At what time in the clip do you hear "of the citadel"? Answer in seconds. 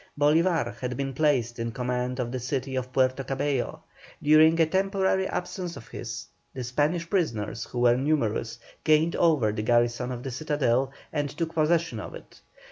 10.11-10.91